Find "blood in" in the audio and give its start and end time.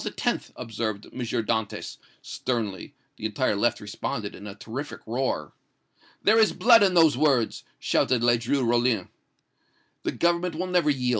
6.53-6.95